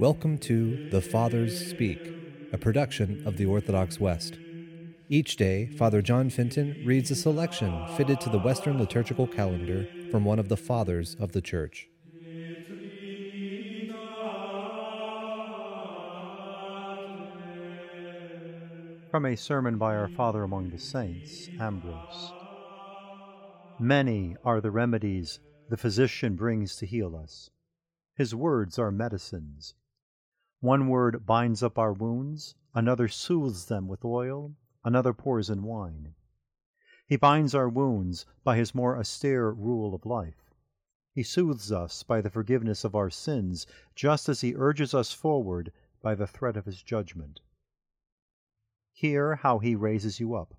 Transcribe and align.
Welcome 0.00 0.38
to 0.38 0.88
The 0.88 1.02
Fathers 1.02 1.68
Speak, 1.68 2.00
a 2.54 2.56
production 2.56 3.22
of 3.26 3.36
the 3.36 3.44
Orthodox 3.44 4.00
West. 4.00 4.38
Each 5.10 5.36
day, 5.36 5.66
Father 5.76 6.00
John 6.00 6.30
Fenton 6.30 6.82
reads 6.86 7.10
a 7.10 7.14
selection 7.14 7.86
fitted 7.98 8.18
to 8.22 8.30
the 8.30 8.38
Western 8.38 8.78
liturgical 8.78 9.26
calendar 9.26 9.86
from 10.10 10.24
one 10.24 10.38
of 10.38 10.48
the 10.48 10.56
Fathers 10.56 11.16
of 11.20 11.32
the 11.32 11.42
Church. 11.42 11.90
From 19.10 19.26
a 19.26 19.36
sermon 19.36 19.76
by 19.76 19.96
our 19.96 20.08
Father 20.08 20.44
among 20.44 20.70
the 20.70 20.78
Saints, 20.78 21.50
Ambrose. 21.60 22.32
Many 23.78 24.34
are 24.46 24.62
the 24.62 24.70
remedies 24.70 25.40
the 25.68 25.76
physician 25.76 26.36
brings 26.36 26.76
to 26.76 26.86
heal 26.86 27.14
us. 27.14 27.50
His 28.14 28.34
words 28.34 28.78
are 28.78 28.90
medicines. 28.90 29.74
One 30.60 30.88
word 30.88 31.24
binds 31.24 31.62
up 31.62 31.78
our 31.78 31.92
wounds, 31.92 32.54
another 32.74 33.08
soothes 33.08 33.66
them 33.66 33.88
with 33.88 34.04
oil, 34.04 34.54
another 34.84 35.14
pours 35.14 35.48
in 35.48 35.62
wine. 35.62 36.14
He 37.06 37.16
binds 37.16 37.54
our 37.54 37.68
wounds 37.68 38.26
by 38.44 38.56
his 38.56 38.74
more 38.74 38.98
austere 38.98 39.50
rule 39.50 39.94
of 39.94 40.04
life. 40.04 40.54
He 41.12 41.22
soothes 41.22 41.72
us 41.72 42.02
by 42.02 42.20
the 42.20 42.30
forgiveness 42.30 42.84
of 42.84 42.94
our 42.94 43.08
sins, 43.08 43.66
just 43.94 44.28
as 44.28 44.42
he 44.42 44.54
urges 44.54 44.94
us 44.94 45.12
forward 45.12 45.72
by 46.02 46.14
the 46.14 46.26
threat 46.26 46.56
of 46.56 46.66
his 46.66 46.82
judgment. 46.82 47.40
Hear 48.92 49.36
how 49.36 49.60
he 49.60 49.74
raises 49.74 50.20
you 50.20 50.34
up. 50.34 50.54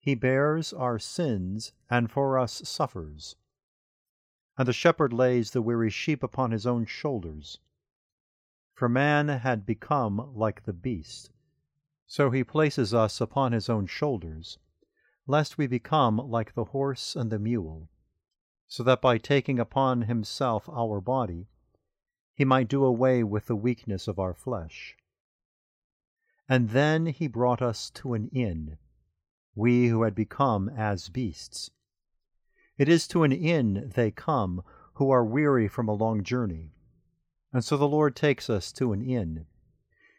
He 0.00 0.16
bears 0.16 0.72
our 0.72 0.98
sins 0.98 1.72
and 1.88 2.10
for 2.10 2.38
us 2.38 2.68
suffers. 2.68 3.36
And 4.58 4.66
the 4.66 4.72
shepherd 4.72 5.12
lays 5.12 5.52
the 5.52 5.62
weary 5.62 5.90
sheep 5.90 6.24
upon 6.24 6.50
his 6.50 6.66
own 6.66 6.86
shoulders. 6.86 7.60
For 8.74 8.88
man 8.88 9.28
had 9.28 9.66
become 9.66 10.34
like 10.34 10.64
the 10.64 10.72
beast. 10.72 11.30
So 12.06 12.30
he 12.30 12.42
places 12.42 12.92
us 12.92 13.20
upon 13.20 13.52
his 13.52 13.68
own 13.68 13.86
shoulders, 13.86 14.58
lest 15.26 15.56
we 15.56 15.66
become 15.66 16.16
like 16.16 16.54
the 16.54 16.64
horse 16.64 17.14
and 17.14 17.30
the 17.30 17.38
mule, 17.38 17.88
so 18.66 18.82
that 18.82 19.00
by 19.00 19.18
taking 19.18 19.58
upon 19.58 20.02
himself 20.02 20.68
our 20.68 21.00
body, 21.00 21.48
he 22.34 22.44
might 22.44 22.68
do 22.68 22.84
away 22.84 23.22
with 23.22 23.46
the 23.46 23.56
weakness 23.56 24.08
of 24.08 24.18
our 24.18 24.34
flesh. 24.34 24.96
And 26.48 26.70
then 26.70 27.06
he 27.06 27.28
brought 27.28 27.62
us 27.62 27.90
to 27.90 28.14
an 28.14 28.28
inn, 28.28 28.78
we 29.54 29.88
who 29.88 30.02
had 30.02 30.14
become 30.14 30.68
as 30.70 31.08
beasts. 31.08 31.70
It 32.78 32.88
is 32.88 33.06
to 33.08 33.22
an 33.22 33.32
inn 33.32 33.92
they 33.94 34.10
come 34.10 34.62
who 34.94 35.10
are 35.10 35.24
weary 35.24 35.68
from 35.68 35.88
a 35.88 35.94
long 35.94 36.22
journey 36.22 36.72
and 37.52 37.64
so 37.64 37.76
the 37.76 37.88
Lord 37.88 38.16
takes 38.16 38.48
us 38.48 38.72
to 38.72 38.92
an 38.92 39.02
inn. 39.02 39.46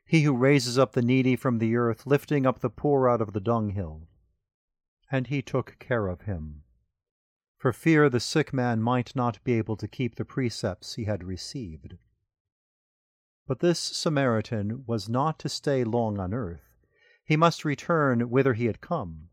He 0.06 0.22
who 0.22 0.36
raises 0.36 0.78
up 0.78 0.94
the 0.94 1.02
needy 1.02 1.36
from 1.36 1.58
the 1.58 1.76
earth, 1.76 2.06
lifting 2.06 2.46
up 2.46 2.60
the 2.60 2.70
poor 2.70 3.10
out 3.10 3.22
of 3.22 3.34
the 3.34 3.40
dunghill. 3.40 4.08
And 5.12 5.28
he 5.28 5.42
took 5.42 5.78
care 5.80 6.08
of 6.08 6.22
him. 6.22 6.64
For 7.58 7.72
fear 7.72 8.10
the 8.10 8.20
sick 8.20 8.54
man 8.54 8.82
might 8.82 9.16
not 9.16 9.44
be 9.44 9.54
able 9.54 9.78
to 9.78 9.88
keep 9.88 10.16
the 10.16 10.26
precepts 10.26 10.96
he 10.96 11.06
had 11.06 11.24
received. 11.24 11.98
But 13.48 13.60
this 13.60 13.80
Samaritan 13.80 14.84
was 14.86 15.10
not 15.10 15.40
to 15.40 15.50
stay 15.50 15.84
long 15.84 16.20
on 16.20 16.34
earth. 16.34 16.76
He 17.26 17.38
must 17.38 17.66
return 17.66 18.30
whither 18.30 18.54
he 18.54 18.66
had 18.66 18.82
come. 18.82 19.30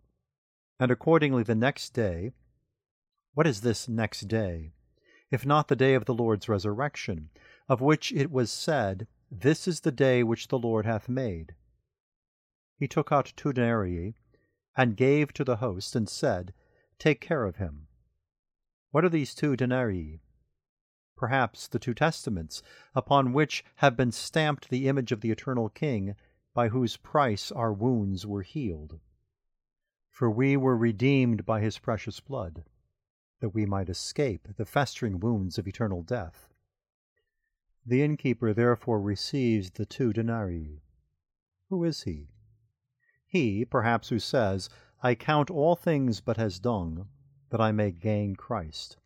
And 0.79 0.91
accordingly 0.91 1.43
the 1.43 1.55
next 1.55 1.91
day, 1.91 2.33
what 3.35 3.47
is 3.47 3.61
this 3.61 3.89
next 3.89 4.29
day? 4.29 4.73
If 5.31 5.45
not 5.45 5.69
the 5.69 5.77
day 5.77 5.95
of 5.95 6.07
the 6.07 6.15
Lord's 6.15 6.49
resurrection, 6.49 7.31
of 7.71 7.81
which 7.81 8.11
it 8.11 8.33
was 8.33 8.51
said, 8.51 9.07
This 9.31 9.69
is 9.69 9.81
the 9.81 9.93
day 9.93 10.25
which 10.25 10.49
the 10.49 10.59
Lord 10.59 10.85
hath 10.87 11.09
made. 11.09 11.55
He 12.75 12.89
took 12.89 13.13
out 13.13 13.33
two 13.37 13.53
denarii, 13.53 14.17
and 14.77 14.97
gave 14.97 15.33
to 15.35 15.45
the 15.45 15.59
host, 15.59 15.95
and 15.95 16.09
said, 16.09 16.53
Take 16.99 17.21
care 17.21 17.45
of 17.45 17.57
him. 17.57 17.87
What 18.91 19.05
are 19.05 19.09
these 19.09 19.37
two 19.37 19.55
denarii? 19.55 20.21
Perhaps 21.17 21.69
the 21.69 21.79
two 21.79 21.95
testaments, 21.95 22.61
upon 22.93 23.33
which 23.33 23.65
have 23.77 23.97
been 23.97 24.11
stamped 24.11 24.69
the 24.69 24.89
image 24.89 25.13
of 25.13 25.21
the 25.21 25.31
eternal 25.31 25.69
King, 25.69 26.17
by 26.53 26.71
whose 26.71 26.97
price 26.97 27.53
our 27.53 27.73
wounds 27.73 28.27
were 28.27 28.43
healed. 28.43 28.99
For 30.09 30.29
we 30.29 30.57
were 30.57 30.77
redeemed 30.77 31.47
by 31.47 31.61
his 31.61 31.79
precious 31.79 32.19
blood, 32.19 32.65
that 33.39 33.51
we 33.51 33.65
might 33.65 33.89
escape 33.89 34.49
the 34.57 34.67
festering 34.67 35.21
wounds 35.21 35.57
of 35.57 35.69
eternal 35.69 36.03
death. 36.03 36.49
The 37.87 38.03
innkeeper 38.03 38.53
therefore 38.53 39.01
receives 39.01 39.71
the 39.71 39.87
two 39.87 40.13
denarii. 40.13 40.81
Who 41.71 41.83
is 41.83 42.03
he? 42.03 42.29
He, 43.27 43.65
perhaps, 43.65 44.11
who 44.11 44.21
says, 44.21 44.69
I 45.03 45.15
count 45.15 45.51
all 45.51 45.75
things 45.75 46.21
but 46.21 46.39
as 46.39 46.61
dung, 46.61 47.09
that 47.49 47.61
I 47.61 47.73
may 47.73 47.91
gain 47.91 48.37
Christ, 48.37 48.99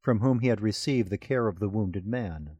from 0.00 0.18
whom 0.20 0.40
he 0.40 0.48
had 0.48 0.62
received 0.62 1.10
the 1.10 1.18
care 1.18 1.46
of 1.46 1.60
the 1.60 1.68
wounded 1.68 2.06
man. 2.06 2.56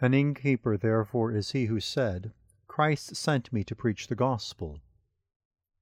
An 0.00 0.14
innkeeper 0.14 0.76
therefore 0.76 1.32
is 1.32 1.52
he 1.52 1.64
who 1.64 1.80
said, 1.80 2.32
Christ 2.68 3.16
sent 3.16 3.52
me 3.52 3.64
to 3.64 3.74
preach 3.74 4.06
the 4.06 4.14
gospel. 4.14 4.80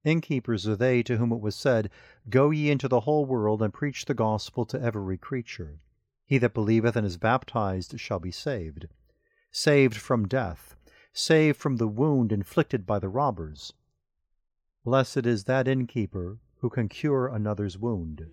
Innkeepers 0.03 0.67
are 0.67 0.77
they 0.77 1.03
to 1.03 1.17
whom 1.17 1.33
it 1.33 1.41
was 1.41 1.55
said, 1.55 1.91
Go 2.29 2.49
ye 2.49 2.71
into 2.71 2.87
the 2.87 3.01
whole 3.01 3.25
world 3.25 3.61
and 3.61 3.73
preach 3.73 4.05
the 4.05 4.15
gospel 4.15 4.65
to 4.67 4.81
every 4.81 5.17
creature. 5.17 5.81
He 6.25 6.37
that 6.39 6.53
believeth 6.53 6.95
and 6.95 7.05
is 7.05 7.17
baptized 7.17 7.99
shall 7.99 8.19
be 8.19 8.31
saved 8.31 8.87
saved 9.51 9.95
from 9.95 10.27
death, 10.27 10.75
saved 11.13 11.57
from 11.57 11.77
the 11.77 11.87
wound 11.87 12.31
inflicted 12.31 12.85
by 12.85 12.99
the 12.99 13.09
robbers. 13.09 13.73
Blessed 14.83 15.25
is 15.25 15.43
that 15.45 15.67
innkeeper 15.67 16.37
who 16.59 16.69
can 16.69 16.87
cure 16.87 17.27
another's 17.27 17.77
wound. 17.77 18.25